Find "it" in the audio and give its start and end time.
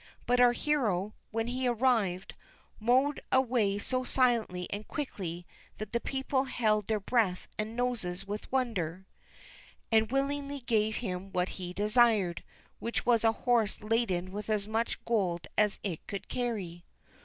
15.83-16.07